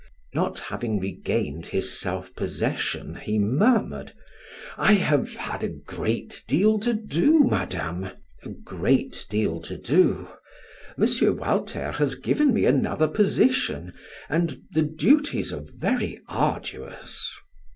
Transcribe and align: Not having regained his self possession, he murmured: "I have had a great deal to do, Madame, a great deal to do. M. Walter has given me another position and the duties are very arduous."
Not 0.33 0.57
having 0.57 0.99
regained 0.99 1.67
his 1.67 1.91
self 1.93 2.33
possession, 2.33 3.13
he 3.17 3.37
murmured: 3.37 4.13
"I 4.75 4.93
have 4.93 5.35
had 5.35 5.63
a 5.63 5.67
great 5.69 6.41
deal 6.47 6.79
to 6.79 6.95
do, 6.95 7.43
Madame, 7.43 8.09
a 8.41 8.49
great 8.49 9.27
deal 9.29 9.61
to 9.61 9.77
do. 9.77 10.27
M. 10.99 11.37
Walter 11.37 11.91
has 11.91 12.15
given 12.15 12.51
me 12.51 12.65
another 12.65 13.07
position 13.07 13.93
and 14.27 14.63
the 14.71 14.81
duties 14.81 15.53
are 15.53 15.65
very 15.75 16.17
arduous." 16.27 17.37